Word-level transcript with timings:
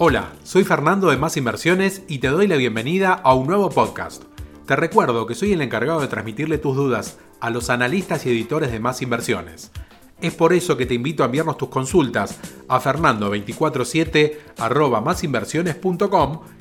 Hola, 0.00 0.30
soy 0.44 0.62
Fernando 0.62 1.10
de 1.10 1.16
Más 1.16 1.36
Inversiones 1.36 2.02
y 2.06 2.20
te 2.20 2.28
doy 2.28 2.46
la 2.46 2.54
bienvenida 2.54 3.14
a 3.14 3.34
un 3.34 3.48
nuevo 3.48 3.68
podcast. 3.68 4.22
Te 4.64 4.76
recuerdo 4.76 5.26
que 5.26 5.34
soy 5.34 5.54
el 5.54 5.60
encargado 5.60 6.00
de 6.00 6.06
transmitirle 6.06 6.58
tus 6.58 6.76
dudas 6.76 7.18
a 7.40 7.50
los 7.50 7.68
analistas 7.68 8.24
y 8.24 8.30
editores 8.30 8.70
de 8.70 8.78
Más 8.78 9.02
Inversiones. 9.02 9.72
Es 10.20 10.36
por 10.36 10.52
eso 10.52 10.76
que 10.76 10.86
te 10.86 10.94
invito 10.94 11.24
a 11.24 11.26
enviarnos 11.26 11.58
tus 11.58 11.70
consultas 11.70 12.38
a 12.68 12.80
fernando247 12.80 14.36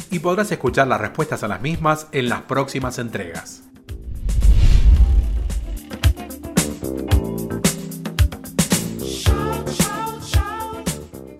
y 0.10 0.18
podrás 0.18 0.51
escuchar 0.51 0.88
las 0.88 1.00
respuestas 1.00 1.43
a 1.43 1.47
las 1.47 1.61
mismas 1.61 2.07
en 2.14 2.29
las 2.29 2.42
próximas 2.42 2.97
entregas. 2.97 3.69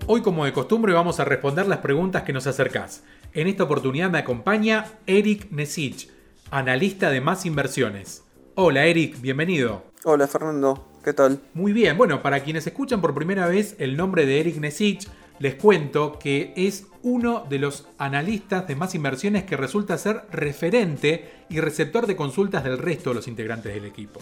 Hoy 0.10 0.22
como 0.22 0.46
de 0.46 0.54
costumbre 0.54 0.94
vamos 0.94 1.20
a 1.20 1.26
responder 1.26 1.68
las 1.68 1.80
preguntas 1.80 2.24
que 2.24 2.32
nos 2.32 2.48
acercás. 2.48 3.04
En 3.34 3.48
esta 3.48 3.66
oportunidad 3.66 4.10
me 4.10 4.20
acompaña 4.20 4.86
Eric 5.06 5.52
Nesich, 5.52 6.10
analista 6.50 7.10
de 7.10 7.20
Más 7.20 7.46
Inversiones. 7.46 8.24
Hola 8.56 8.86
Eric, 8.86 9.20
bienvenido. 9.20 9.84
Hola 10.06 10.26
Fernando, 10.28 10.88
¿qué 11.04 11.12
tal? 11.12 11.42
Muy 11.54 11.74
bien, 11.74 11.98
bueno, 11.98 12.22
para 12.22 12.40
quienes 12.40 12.66
escuchan 12.66 13.02
por 13.02 13.14
primera 13.14 13.48
vez 13.48 13.76
el 13.80 13.98
nombre 13.98 14.26
de 14.26 14.40
Eric 14.40 14.56
Nesich, 14.60 15.10
les 15.40 15.56
cuento 15.56 16.18
que 16.18 16.54
es 16.56 16.88
uno 17.02 17.46
de 17.50 17.60
los 17.60 17.90
analistas 17.98 18.66
de 18.66 18.78
Más 18.78 18.96
Inversiones 18.96 19.44
que 19.44 19.58
resulta 19.58 19.98
ser 19.98 20.22
referente 20.32 21.30
y 21.50 21.60
receptor 21.60 22.08
de 22.08 22.16
consultas 22.16 22.64
del 22.64 22.78
resto 22.78 23.10
de 23.10 23.16
los 23.16 23.28
integrantes 23.28 23.74
del 23.74 23.84
equipo. 23.84 24.22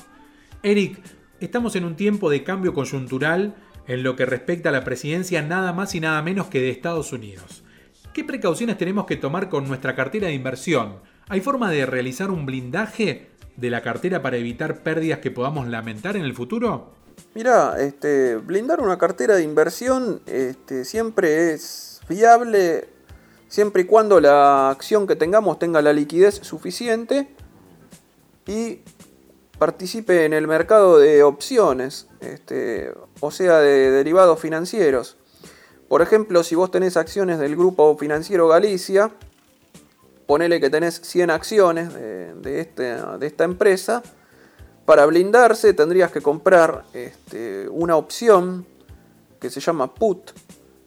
Eric, 0.64 0.98
estamos 1.40 1.76
en 1.76 1.86
un 1.86 1.96
tiempo 1.96 2.32
de 2.32 2.44
cambio 2.44 2.74
coyuntural 2.74 3.54
en 3.88 4.04
lo 4.04 4.16
que 4.16 4.26
respecta 4.26 4.70
a 4.70 4.72
la 4.72 4.84
presidencia 4.84 5.42
nada 5.42 5.74
más 5.74 5.96
y 5.96 6.00
nada 6.00 6.22
menos 6.22 6.48
que 6.48 6.60
de 6.60 6.70
Estados 6.70 7.14
Unidos. 7.14 7.64
¿Qué 8.14 8.24
precauciones 8.24 8.78
tenemos 8.78 9.06
que 9.06 9.18
tomar 9.18 9.50
con 9.50 9.68
nuestra 9.68 9.96
cartera 9.96 10.28
de 10.28 10.34
inversión? 10.34 11.00
¿Hay 11.28 11.42
forma 11.42 11.70
de 11.70 11.86
realizar 11.86 12.32
un 12.32 12.46
blindaje 12.46 13.30
de 13.58 13.70
la 13.70 13.82
cartera 13.82 14.22
para 14.22 14.38
evitar 14.38 14.84
pérdidas 14.84 15.20
que 15.20 15.32
podamos 15.32 15.68
lamentar 15.68 16.16
en 16.16 16.24
el 16.24 16.34
futuro? 16.34 16.94
Mira, 17.34 17.76
este, 17.80 18.38
blindar 18.38 18.82
una 18.82 18.98
cartera 18.98 19.36
de 19.36 19.44
inversión 19.44 20.22
este, 20.26 20.86
siempre 20.86 21.54
es 21.54 22.02
viable 22.08 22.88
siempre 23.48 23.84
y 23.84 23.86
cuando 23.86 24.20
la 24.20 24.70
acción 24.70 25.08
que 25.08 25.16
tengamos 25.16 25.60
tenga 25.60 25.82
la 25.82 25.94
liquidez 25.94 26.36
suficiente 26.42 27.28
y 28.48 28.80
participe 29.58 30.26
en 30.26 30.34
el 30.34 30.48
mercado 30.48 30.98
de 30.98 31.24
opciones, 31.24 32.08
este, 32.20 32.92
o 33.20 33.32
sea, 33.32 33.60
de 33.60 33.92
derivados 33.92 34.40
financieros. 34.40 35.18
Por 35.88 36.02
ejemplo, 36.02 36.44
si 36.44 36.56
vos 36.56 36.72
tenés 36.72 36.98
acciones 36.98 37.40
del 37.40 37.56
grupo 37.56 37.96
financiero 37.98 38.48
Galicia, 38.48 39.12
ponele 40.26 40.60
que 40.60 40.70
tenés 40.70 41.00
100 41.02 41.30
acciones 41.30 41.94
de, 41.94 42.60
este, 42.60 42.84
de 42.84 43.28
esta 43.28 43.44
empresa, 43.44 44.02
para 44.86 45.06
blindarse 45.06 45.74
tendrías 45.74 46.12
que 46.12 46.22
comprar 46.22 46.86
este, 46.94 47.68
una 47.70 47.96
opción 47.96 48.66
que 49.40 49.50
se 49.50 49.60
llama 49.60 49.94
put 49.94 50.32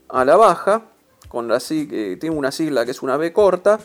a 0.08 0.24
la 0.24 0.36
baja, 0.36 0.84
con 1.28 1.48
la, 1.48 1.58
tiene 1.58 2.30
una 2.30 2.50
sigla 2.50 2.84
que 2.84 2.92
es 2.92 3.02
una 3.02 3.16
B 3.16 3.32
corta, 3.32 3.78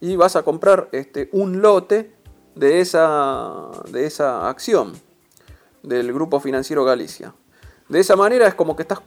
y 0.00 0.16
vas 0.16 0.36
a 0.36 0.42
comprar 0.42 0.88
este, 0.92 1.28
un 1.32 1.62
lote 1.62 2.11
de 2.54 2.80
esa, 2.80 3.70
de 3.90 4.06
esa 4.06 4.48
acción 4.48 4.92
del 5.82 6.12
Grupo 6.12 6.40
Financiero 6.40 6.84
Galicia. 6.84 7.34
De 7.88 8.00
esa 8.00 8.16
manera 8.16 8.46
es 8.46 8.54
como 8.54 8.76
que 8.76 8.82
estás... 8.82 9.00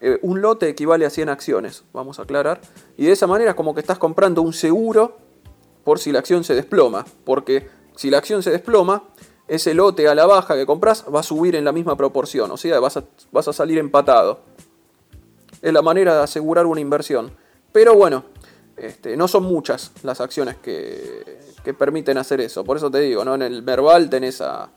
Eh, 0.00 0.18
un 0.22 0.42
lote 0.42 0.68
equivale 0.68 1.06
a 1.06 1.10
100 1.10 1.28
acciones, 1.28 1.84
vamos 1.92 2.18
a 2.18 2.22
aclarar. 2.22 2.60
Y 2.96 3.06
de 3.06 3.12
esa 3.12 3.26
manera 3.26 3.50
es 3.50 3.56
como 3.56 3.74
que 3.74 3.80
estás 3.80 3.98
comprando 3.98 4.42
un 4.42 4.52
seguro 4.52 5.16
por 5.84 5.98
si 5.98 6.10
la 6.10 6.18
acción 6.18 6.42
se 6.44 6.54
desploma. 6.54 7.06
Porque 7.24 7.68
si 7.94 8.10
la 8.10 8.18
acción 8.18 8.42
se 8.42 8.50
desploma, 8.50 9.04
ese 9.46 9.74
lote 9.74 10.08
a 10.08 10.14
la 10.14 10.26
baja 10.26 10.54
que 10.56 10.66
compras 10.66 11.04
va 11.12 11.20
a 11.20 11.22
subir 11.22 11.54
en 11.54 11.64
la 11.64 11.72
misma 11.72 11.96
proporción. 11.96 12.50
O 12.50 12.56
sea, 12.56 12.80
vas 12.80 12.96
a, 12.96 13.04
vas 13.30 13.46
a 13.46 13.52
salir 13.52 13.78
empatado. 13.78 14.40
Es 15.60 15.72
la 15.72 15.82
manera 15.82 16.16
de 16.16 16.22
asegurar 16.22 16.66
una 16.66 16.80
inversión. 16.80 17.32
Pero 17.72 17.94
bueno, 17.94 18.24
este, 18.76 19.16
no 19.16 19.28
son 19.28 19.44
muchas 19.44 19.92
las 20.02 20.20
acciones 20.20 20.56
que, 20.56 21.38
que 21.64 21.74
permiten 21.74 22.18
hacer 22.18 22.40
eso. 22.40 22.64
Por 22.64 22.76
eso 22.76 22.90
te 22.90 23.00
digo, 23.00 23.24
¿no? 23.24 23.34
En 23.34 23.42
el 23.42 23.62
Merval 23.62 24.10
tenés 24.10 24.40
a 24.40 24.70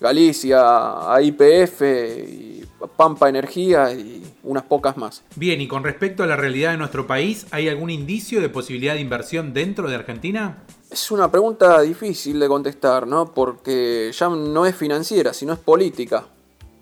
Galicia, 0.00 1.12
a 1.12 1.22
IPF 1.22 1.82
y 1.82 2.64
Pampa 2.96 3.28
Energía 3.28 3.92
y 3.92 4.24
unas 4.42 4.64
pocas 4.64 4.96
más. 4.96 5.22
Bien, 5.36 5.60
y 5.60 5.68
con 5.68 5.84
respecto 5.84 6.22
a 6.22 6.26
la 6.26 6.36
realidad 6.36 6.72
de 6.72 6.78
nuestro 6.78 7.06
país, 7.06 7.46
¿hay 7.50 7.68
algún 7.68 7.90
indicio 7.90 8.40
de 8.40 8.48
posibilidad 8.48 8.94
de 8.94 9.00
inversión 9.00 9.52
dentro 9.52 9.88
de 9.88 9.94
Argentina? 9.94 10.64
Es 10.90 11.10
una 11.10 11.30
pregunta 11.30 11.80
difícil 11.80 12.40
de 12.40 12.48
contestar, 12.48 13.06
¿no? 13.06 13.32
Porque 13.32 14.10
ya 14.12 14.28
no 14.28 14.66
es 14.66 14.74
financiera, 14.74 15.32
sino 15.32 15.52
es 15.52 15.58
política. 15.58 16.26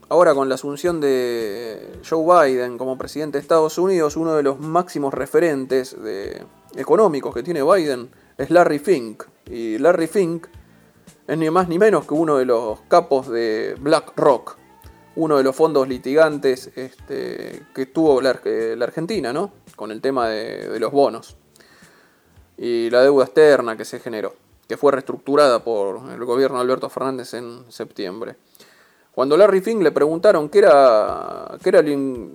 Ahora 0.09 0.35
con 0.35 0.49
la 0.49 0.57
asunción 0.57 1.01
de 1.01 2.01
Joe 2.09 2.49
Biden 2.49 2.77
como 2.77 2.99
presidente 2.99 3.39
de 3.39 3.43
Estados 3.43 3.79
Unidos, 3.79 4.17
uno 4.17 4.35
de 4.35 4.43
los 4.43 4.59
máximos 4.59 5.15
referentes 5.15 5.97
económicos 6.75 7.33
que 7.33 7.45
tiene 7.45 7.63
Biden 7.63 8.09
es 8.41 8.51
Larry 8.51 8.79
Fink. 8.79 9.25
Y 9.47 9.79
Larry 9.79 10.07
Fink 10.07 10.47
es 11.27 11.39
ni 11.39 11.51
más 11.51 11.69
ni 11.69 11.79
menos 11.79 12.07
que 12.07 12.15
uno 12.15 12.39
de 12.39 12.47
los 12.47 12.81
capos 12.89 13.29
de 13.29 13.77
BlackRock, 13.79 14.57
uno 15.17 15.37
de 15.37 15.43
los 15.43 15.55
fondos 15.55 15.87
litigantes 15.87 16.71
este, 16.75 17.63
que 17.75 17.87
tuvo 17.87 18.21
la, 18.21 18.31
Argentina, 18.31 19.33
¿no? 19.33 19.53
Con 19.77 19.91
el 19.91 20.01
tema 20.01 20.29
de, 20.29 20.69
de 20.69 20.81
los 20.81 20.91
bonos 20.91 21.37
y 22.57 22.91
la 22.91 23.03
deuda 23.03 23.25
externa 23.25 23.77
que 23.77 23.87
se 23.87 24.01
generó, 24.01 24.35
que 24.69 24.77
fue 24.77 24.93
reestructurada 24.93 25.65
por 25.65 26.11
el 26.11 26.25
gobierno 26.25 26.59
de 26.59 26.63
Alberto 26.63 26.91
Fernández 26.91 27.33
en 27.35 27.65
septiembre. 27.71 28.37
Cuando 29.13 29.37
Larry 29.37 29.61
Fink 29.61 29.83
le 29.83 29.91
preguntaron 29.91 30.49
qué 30.49 30.61
era, 30.61 31.57
qué 31.63 31.69
era 31.71 31.83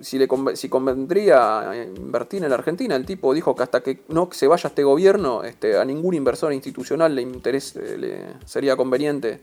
si, 0.02 0.18
le, 0.18 0.28
si 0.54 0.68
convendría 0.68 1.72
invertir 1.96 2.44
en 2.44 2.50
la 2.50 2.56
Argentina, 2.56 2.94
el 2.94 3.06
tipo 3.06 3.32
dijo 3.32 3.56
que 3.56 3.62
hasta 3.62 3.80
que 3.80 4.04
no 4.08 4.28
se 4.30 4.46
vaya 4.46 4.68
este 4.68 4.84
gobierno, 4.84 5.42
este, 5.42 5.78
a 5.78 5.84
ningún 5.84 6.14
inversor 6.14 6.52
institucional 6.52 7.14
le, 7.14 7.22
interese, 7.22 7.96
le 7.96 8.26
sería 8.44 8.76
conveniente 8.76 9.40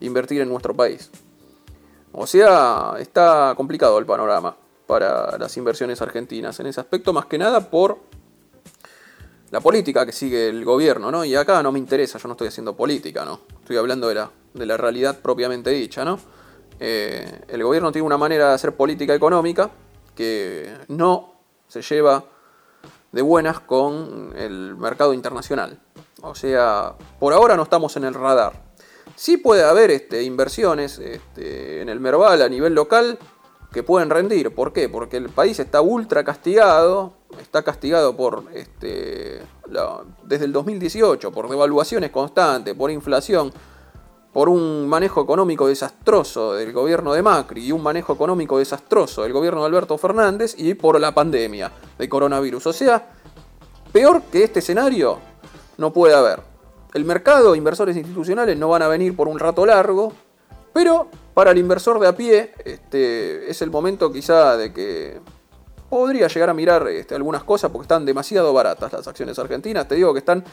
invertir 0.00 0.40
en 0.40 0.48
nuestro 0.48 0.74
país. 0.74 1.10
O 2.12 2.26
sea, 2.26 2.94
está 2.98 3.52
complicado 3.56 3.98
el 3.98 4.06
panorama 4.06 4.56
para 4.86 5.38
las 5.38 5.56
inversiones 5.56 6.00
argentinas 6.02 6.58
en 6.60 6.66
ese 6.66 6.80
aspecto, 6.80 7.12
más 7.12 7.26
que 7.26 7.38
nada 7.38 7.70
por 7.70 7.98
la 9.50 9.60
política 9.60 10.06
que 10.06 10.12
sigue 10.12 10.48
el 10.48 10.64
gobierno, 10.64 11.10
¿no? 11.10 11.24
Y 11.24 11.34
acá 11.36 11.62
no 11.62 11.72
me 11.72 11.78
interesa, 11.78 12.18
yo 12.18 12.26
no 12.26 12.32
estoy 12.32 12.48
haciendo 12.48 12.74
política, 12.74 13.24
¿no? 13.24 13.40
Estoy 13.60 13.76
hablando 13.76 14.08
de 14.08 14.14
la, 14.14 14.30
de 14.54 14.66
la 14.66 14.76
realidad 14.76 15.18
propiamente 15.20 15.70
dicha, 15.70 16.04
¿no? 16.04 16.18
Eh, 16.82 17.42
el 17.48 17.62
gobierno 17.62 17.92
tiene 17.92 18.06
una 18.06 18.16
manera 18.16 18.48
de 18.48 18.54
hacer 18.54 18.74
política 18.74 19.14
económica 19.14 19.70
que 20.14 20.74
no 20.88 21.34
se 21.68 21.82
lleva 21.82 22.24
de 23.12 23.22
buenas 23.22 23.60
con 23.60 24.32
el 24.36 24.76
mercado 24.76 25.12
internacional. 25.12 25.78
O 26.22 26.34
sea, 26.34 26.94
por 27.18 27.34
ahora 27.34 27.54
no 27.56 27.64
estamos 27.64 27.96
en 27.96 28.04
el 28.04 28.14
radar. 28.14 28.70
Sí 29.14 29.36
puede 29.36 29.62
haber 29.62 29.90
este, 29.90 30.22
inversiones 30.22 30.98
este, 30.98 31.82
en 31.82 31.90
el 31.90 32.00
Merval 32.00 32.40
a 32.40 32.48
nivel 32.48 32.74
local 32.74 33.18
que 33.72 33.82
pueden 33.82 34.08
rendir. 34.08 34.54
¿Por 34.54 34.72
qué? 34.72 34.88
Porque 34.88 35.18
el 35.18 35.28
país 35.28 35.58
está 35.60 35.82
ultra 35.82 36.24
castigado, 36.24 37.12
está 37.40 37.62
castigado 37.62 38.16
por 38.16 38.44
este, 38.54 39.42
desde 40.24 40.44
el 40.46 40.52
2018, 40.52 41.30
por 41.30 41.50
devaluaciones 41.50 42.10
constantes, 42.10 42.74
por 42.74 42.90
inflación 42.90 43.52
por 44.32 44.48
un 44.48 44.88
manejo 44.88 45.22
económico 45.22 45.66
desastroso 45.66 46.54
del 46.54 46.72
gobierno 46.72 47.12
de 47.12 47.22
Macri 47.22 47.66
y 47.66 47.72
un 47.72 47.82
manejo 47.82 48.12
económico 48.12 48.58
desastroso 48.58 49.22
del 49.22 49.32
gobierno 49.32 49.60
de 49.60 49.66
Alberto 49.66 49.98
Fernández 49.98 50.54
y 50.56 50.74
por 50.74 51.00
la 51.00 51.12
pandemia 51.12 51.72
de 51.98 52.08
coronavirus. 52.08 52.66
O 52.66 52.72
sea, 52.72 53.10
peor 53.92 54.22
que 54.30 54.44
este 54.44 54.60
escenario 54.60 55.18
no 55.78 55.92
puede 55.92 56.14
haber. 56.14 56.40
El 56.94 57.04
mercado, 57.04 57.54
inversores 57.54 57.96
institucionales 57.96 58.56
no 58.56 58.68
van 58.68 58.82
a 58.82 58.88
venir 58.88 59.16
por 59.16 59.28
un 59.28 59.38
rato 59.38 59.66
largo, 59.66 60.12
pero 60.72 61.08
para 61.34 61.50
el 61.50 61.58
inversor 61.58 61.98
de 61.98 62.06
a 62.06 62.16
pie 62.16 62.52
este, 62.64 63.50
es 63.50 63.62
el 63.62 63.70
momento 63.70 64.12
quizá 64.12 64.56
de 64.56 64.72
que 64.72 65.20
podría 65.88 66.28
llegar 66.28 66.50
a 66.50 66.54
mirar 66.54 66.86
este, 66.88 67.16
algunas 67.16 67.42
cosas 67.42 67.70
porque 67.70 67.84
están 67.84 68.04
demasiado 68.04 68.52
baratas 68.52 68.92
las 68.92 69.08
acciones 69.08 69.38
argentinas. 69.38 69.88
Te 69.88 69.96
digo 69.96 70.12
que 70.12 70.20
están 70.20 70.44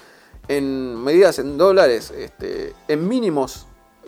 en 0.47 0.95
medidas 1.03 1.39
en 1.39 1.57
dólares 1.57 2.11
este, 2.11 2.73
en 2.87 3.07
mínimos 3.07 3.67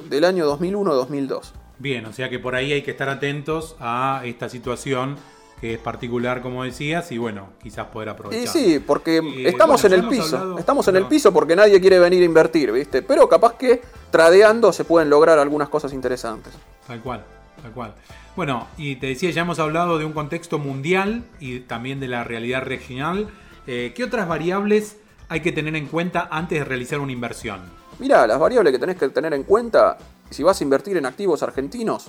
del 0.10 0.26
año 0.26 0.46
2001-2002. 0.58 1.52
Bien, 1.80 2.06
o 2.06 2.14
sea 2.14 2.30
que 2.30 2.40
por 2.40 2.56
ahí 2.56 2.74
hay 2.74 2.82
que 2.82 2.92
estar 2.92 3.10
atentos 3.10 3.76
a 3.80 4.22
esta 4.26 4.50
situación 4.50 5.18
que 5.60 5.74
es 5.74 5.80
particular, 5.80 6.42
como 6.42 6.64
decías, 6.64 7.12
y 7.12 7.18
bueno, 7.18 7.50
quizás 7.62 7.88
poder 7.88 8.10
aprovechar. 8.10 8.44
Y 8.44 8.48
sí, 8.48 8.80
porque 8.80 9.18
eh, 9.18 9.50
estamos 9.50 9.84
en 9.84 9.94
el 9.94 10.08
piso. 10.08 10.58
estamos 10.58 10.88
en 10.88 10.96
el 10.96 11.06
piso 11.06 11.34
porque 11.34 11.56
nadie 11.56 11.82
quiere 11.82 12.00
venir 12.00 12.22
a 12.22 12.26
invertir, 12.26 12.72
¿viste? 12.72 13.02
Pero 13.02 13.28
capaz 13.28 13.56
que 13.56 13.82
tradeando 14.10 14.72
se 14.72 14.86
pueden 14.86 15.10
lograr 15.10 15.38
algunas 15.38 15.68
cosas 15.70 15.92
interesantes. 15.92 16.54
Tal 16.88 17.02
cual, 17.02 17.26
tal 17.62 17.72
cual. 17.72 17.94
Bueno, 18.36 18.68
y 18.78 18.96
te 18.96 19.08
decía, 19.08 19.32
ya 19.32 19.42
hemos 19.42 19.60
hablado 19.60 19.98
de 19.98 20.06
un 20.06 20.14
contexto 20.14 20.60
mundial 20.60 21.24
y 21.42 21.60
también 21.60 22.00
de 22.00 22.08
la 22.08 22.24
realidad 22.24 22.64
regional. 22.64 23.28
Eh, 23.68 23.92
¿Qué 23.96 24.04
otras 24.06 24.28
variables 24.30 24.98
hay 25.28 25.42
que 25.42 25.52
tener 25.52 25.76
en 25.76 25.88
cuenta 25.88 26.28
antes 26.32 26.60
de 26.60 26.66
realizar 26.66 27.00
una 27.00 27.12
inversión? 27.12 27.60
Mira, 28.00 28.26
las 28.26 28.40
variables 28.40 28.72
que 28.72 28.80
tenés 28.80 28.98
que 28.98 29.10
tener 29.10 29.34
en 29.34 29.44
cuenta 29.44 29.98
si 30.30 30.42
vas 30.42 30.60
a 30.60 30.64
invertir 30.64 30.96
en 30.98 31.06
activos 31.06 31.44
argentinos, 31.44 32.08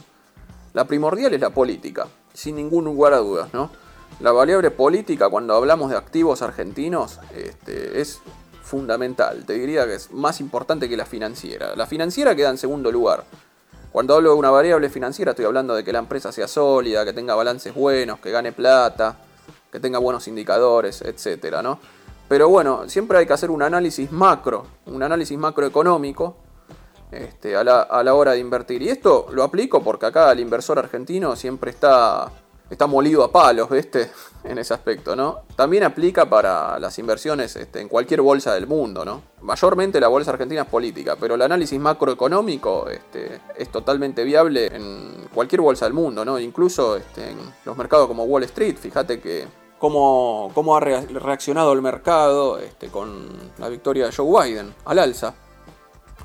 la 0.73 0.85
primordial 0.85 1.35
es 1.35 1.41
la 1.41 1.51
política, 1.51 2.07
sin 2.33 2.57
ningún 2.57 2.85
lugar 2.85 3.13
a 3.13 3.19
dudas, 3.19 3.53
¿no? 3.53 3.71
La 4.21 4.31
variable 4.31 4.71
política 4.71 5.29
cuando 5.29 5.55
hablamos 5.55 5.91
de 5.91 5.97
activos 5.97 6.43
argentinos 6.43 7.19
este, 7.35 8.01
es 8.01 8.21
fundamental, 8.63 9.45
te 9.45 9.55
diría 9.55 9.85
que 9.87 9.95
es 9.95 10.13
más 10.13 10.41
importante 10.41 10.89
que 10.89 10.97
la 10.97 11.07
financiera. 11.07 11.75
La 11.75 11.87
financiera 11.87 12.37
queda 12.37 12.51
en 12.51 12.59
segundo 12.59 12.93
lugar. 12.93 13.25
Cuando 13.91 14.15
hablo 14.15 14.31
de 14.33 14.37
una 14.37 14.51
variable 14.51 14.91
financiera 14.91 15.33
estoy 15.33 15.47
hablando 15.47 15.75
de 15.75 15.83
que 15.83 15.93
la 15.93 15.99
empresa 15.99 16.31
sea 16.31 16.47
sólida, 16.47 17.05
que 17.05 17.13
tenga 17.13 17.35
balances 17.35 17.75
buenos, 17.75 18.21
que 18.21 18.31
gane 18.31 18.53
plata, 18.53 19.17
que 19.73 19.81
tenga 19.81 19.99
buenos 19.99 20.29
indicadores, 20.29 21.03
etcétera, 21.03 21.63
¿no? 21.63 21.81
Pero 22.31 22.49
bueno, 22.49 22.89
siempre 22.89 23.19
hay 23.19 23.27
que 23.27 23.33
hacer 23.33 23.51
un 23.51 23.61
análisis 23.61 24.13
macro, 24.13 24.65
un 24.87 25.03
análisis 25.03 25.37
macroeconómico 25.37 26.37
este, 27.11 27.57
a, 27.57 27.65
la, 27.65 27.81
a, 27.81 28.05
la, 28.05 28.15
hora 28.15 28.35
de 28.35 28.39
invertir. 28.39 28.81
Y 28.83 28.89
esto 28.89 29.27
lo 29.33 29.43
aplico 29.43 29.83
porque 29.83 30.07
acá 30.07 30.31
el 30.31 30.39
inversor 30.39 30.79
argentino 30.79 31.35
siempre 31.35 31.73
está, 31.73 32.31
está 32.71 32.87
molido 32.87 33.25
a 33.25 33.33
palos, 33.33 33.69
¿viste? 33.69 34.13
En 34.45 34.59
ese 34.59 34.73
aspecto, 34.73 35.17
¿no? 35.17 35.41
También 35.57 35.83
aplica 35.83 36.31
para 36.31 36.79
las 36.79 36.99
inversiones 37.01 37.57
este, 37.57 37.81
en 37.81 37.89
cualquier 37.89 38.23
bolsa 38.23 38.55
del 38.55 38.69
mundo, 38.69 39.05
¿no? 39.05 39.23
Mayormente 39.43 40.01
la 40.01 40.09
bolsa 40.09 40.31
argentina 40.31 40.63
es 40.63 40.69
política, 40.69 41.17
pero 41.21 41.35
el 41.35 41.43
análisis 41.43 41.79
macroeconómico 41.81 42.89
este, 42.89 43.41
es 43.59 43.71
totalmente 43.71 44.23
viable 44.23 44.75
en 44.75 45.29
cualquier 45.35 45.63
bolsa 45.63 45.85
del 45.85 45.95
mundo, 45.95 46.25
¿no? 46.25 46.39
Incluso 46.39 46.97
este, 46.97 47.33
en 47.33 47.39
los 47.65 47.77
mercados 47.77 48.07
como 48.07 48.23
Wall 48.23 48.45
Street, 48.45 48.77
fíjate 48.79 49.21
que 49.21 49.60
cómo, 49.81 50.77
ha 50.77 50.81
reaccionado 50.81 51.73
el 51.73 51.83
mercado 51.83 52.59
este, 52.59 52.89
con 52.89 53.29
la 53.59 53.69
victoria 53.69 54.07
de 54.07 54.13
Joe 54.13 54.49
Biden 54.49 54.73
al 54.85 55.01
alza 55.01 55.35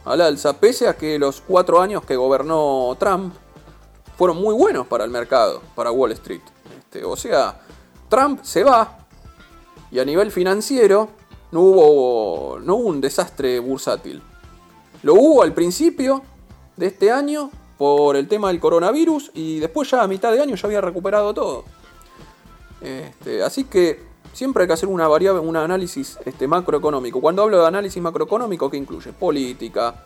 al 0.05 0.21
alza, 0.21 0.53
pese 0.59 0.87
a 0.87 0.95
que 0.95 1.17
los 1.17 1.41
cuatro 1.41 1.81
años 1.81 2.05
que 2.05 2.15
gobernó 2.15 2.95
Trump 2.99 3.33
fueron 4.15 4.37
muy 4.37 4.53
buenos 4.53 4.85
para 4.87 5.03
el 5.03 5.09
mercado, 5.09 5.61
para 5.73 5.91
Wall 5.91 6.11
Street. 6.13 6.41
Este, 6.77 7.03
o 7.03 7.15
sea, 7.15 7.59
Trump 8.07 8.43
se 8.43 8.63
va 8.63 8.99
y 9.91 9.99
a 9.99 10.05
nivel 10.05 10.31
financiero 10.31 11.09
no 11.51 11.61
hubo, 11.61 12.59
no 12.59 12.75
hubo 12.75 12.89
un 12.89 13.01
desastre 13.01 13.59
bursátil. 13.59 14.21
Lo 15.01 15.15
hubo 15.15 15.41
al 15.41 15.53
principio 15.53 16.21
de 16.77 16.87
este 16.87 17.11
año 17.11 17.49
por 17.77 18.15
el 18.15 18.27
tema 18.27 18.49
del 18.49 18.59
coronavirus 18.59 19.31
y 19.33 19.59
después 19.59 19.89
ya 19.89 20.03
a 20.03 20.07
mitad 20.07 20.31
de 20.31 20.41
año 20.41 20.55
ya 20.55 20.67
había 20.67 20.81
recuperado 20.81 21.33
todo. 21.33 21.65
Este, 22.81 23.43
así 23.43 23.65
que 23.65 23.99
siempre 24.33 24.63
hay 24.63 24.67
que 24.67 24.73
hacer 24.73 24.89
una 24.89 25.07
variable, 25.07 25.39
un 25.39 25.55
análisis 25.55 26.17
este, 26.25 26.47
macroeconómico. 26.47 27.21
Cuando 27.21 27.43
hablo 27.43 27.61
de 27.61 27.67
análisis 27.67 28.01
macroeconómico, 28.01 28.69
¿qué 28.69 28.77
incluye? 28.77 29.13
Política, 29.13 30.05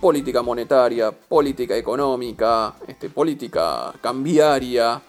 política 0.00 0.42
monetaria, 0.42 1.10
política 1.10 1.76
económica, 1.76 2.74
este, 2.86 3.10
política 3.10 3.92
cambiaria, 4.00 5.00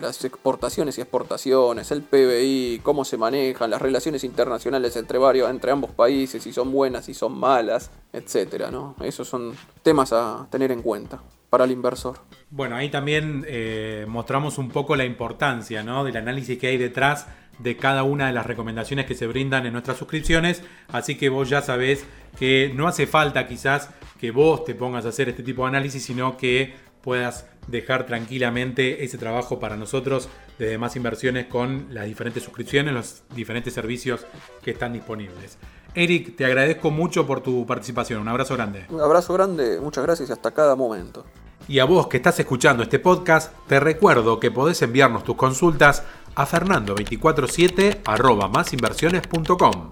las 0.00 0.24
exportaciones 0.24 0.98
y 0.98 1.00
exportaciones, 1.00 1.90
el 1.90 2.02
PBI, 2.02 2.80
cómo 2.82 3.04
se 3.04 3.16
manejan, 3.16 3.70
las 3.70 3.80
relaciones 3.80 4.24
internacionales 4.24 4.96
entre 4.96 5.18
varios, 5.18 5.50
entre 5.50 5.72
ambos 5.72 5.90
países, 5.90 6.42
si 6.42 6.52
son 6.52 6.70
buenas, 6.70 7.06
si 7.06 7.14
son 7.14 7.38
malas, 7.38 7.90
etcétera, 8.12 8.70
¿no? 8.70 8.94
Esos 9.00 9.28
son 9.28 9.54
temas 9.82 10.12
a 10.12 10.46
tener 10.50 10.70
en 10.70 10.82
cuenta 10.82 11.20
para 11.50 11.64
el 11.64 11.70
inversor. 11.70 12.18
Bueno, 12.50 12.76
ahí 12.76 12.88
también 12.88 13.44
eh, 13.46 14.06
mostramos 14.08 14.56
un 14.56 14.70
poco 14.70 14.96
la 14.96 15.04
importancia 15.04 15.82
del 15.82 16.16
análisis 16.16 16.58
que 16.58 16.68
hay 16.68 16.78
detrás 16.78 17.26
de 17.58 17.76
cada 17.76 18.04
una 18.04 18.28
de 18.28 18.32
las 18.32 18.46
recomendaciones 18.46 19.04
que 19.04 19.14
se 19.14 19.26
brindan 19.26 19.66
en 19.66 19.72
nuestras 19.72 19.98
suscripciones. 19.98 20.62
Así 20.88 21.16
que 21.16 21.28
vos 21.28 21.48
ya 21.48 21.60
sabés 21.60 22.04
que 22.38 22.72
no 22.74 22.88
hace 22.88 23.06
falta 23.06 23.46
quizás 23.46 23.90
que 24.18 24.30
vos 24.30 24.64
te 24.64 24.74
pongas 24.74 25.04
a 25.04 25.10
hacer 25.10 25.28
este 25.28 25.42
tipo 25.42 25.62
de 25.62 25.68
análisis, 25.68 26.02
sino 26.02 26.36
que 26.36 26.74
puedas 27.02 27.46
dejar 27.66 28.06
tranquilamente 28.06 29.04
ese 29.04 29.18
trabajo 29.18 29.60
para 29.60 29.76
nosotros 29.76 30.28
desde 30.58 30.78
más 30.78 30.96
inversiones 30.96 31.46
con 31.46 31.88
las 31.90 32.06
diferentes 32.06 32.42
suscripciones, 32.42 32.94
los 32.94 33.22
diferentes 33.34 33.74
servicios 33.74 34.26
que 34.62 34.70
están 34.70 34.92
disponibles. 34.94 35.58
Eric, 35.94 36.36
te 36.36 36.44
agradezco 36.44 36.90
mucho 36.90 37.26
por 37.26 37.42
tu 37.42 37.66
participación. 37.66 38.20
Un 38.20 38.28
abrazo 38.28 38.54
grande. 38.54 38.86
Un 38.88 39.00
abrazo 39.00 39.34
grande, 39.34 39.80
muchas 39.80 40.04
gracias 40.04 40.30
y 40.30 40.32
hasta 40.32 40.50
cada 40.52 40.76
momento. 40.76 41.24
Y 41.68 41.78
a 41.80 41.84
vos 41.84 42.08
que 42.08 42.16
estás 42.16 42.40
escuchando 42.40 42.82
este 42.82 42.98
podcast, 42.98 43.52
te 43.66 43.78
recuerdo 43.78 44.40
que 44.40 44.50
podés 44.50 44.80
enviarnos 44.80 45.22
tus 45.22 45.36
consultas 45.36 46.02
a 46.34 46.46
fernando247 46.46 48.50
másinversiones.com. 48.50 49.90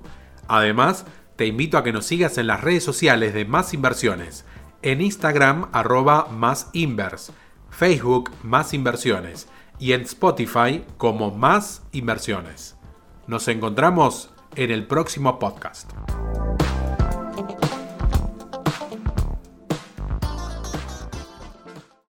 Además, 0.49 1.05
te 1.37 1.46
invito 1.46 1.76
a 1.76 1.84
que 1.84 1.93
nos 1.93 2.06
sigas 2.06 2.38
en 2.38 2.46
las 2.46 2.62
redes 2.62 2.82
sociales 2.82 3.34
de 3.34 3.44
Más 3.44 3.75
Inversiones, 3.75 4.46
en 4.81 5.02
Instagram 5.02 5.69
arroba 5.73 6.28
más 6.31 6.70
invers, 6.73 7.32
Facebook 7.69 8.31
Más 8.43 8.72
Inversiones 8.72 9.49
y 9.79 9.93
en 9.93 10.00
Spotify 10.02 10.82
como 10.96 11.31
Más 11.31 11.82
Inversiones. 11.93 12.76
Nos 13.26 13.49
encontramos 13.49 14.31
en 14.55 14.70
el 14.70 14.87
próximo 14.87 15.38
podcast. 15.38 15.93